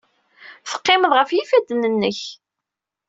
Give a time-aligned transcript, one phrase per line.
[0.69, 2.19] Teqqimeḍ ɣef yifadden-nnek.